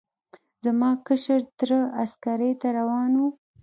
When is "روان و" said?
2.77-3.25